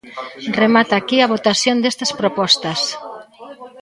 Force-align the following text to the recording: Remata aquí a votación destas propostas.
Remata 0.61 0.93
aquí 0.97 1.17
a 1.21 1.31
votación 1.33 1.77
destas 1.79 2.11
propostas. 2.19 2.79